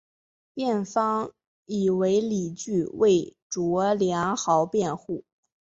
[0.55, 1.29] 辩方
[1.67, 5.23] 以为理据为卓良豪辩护。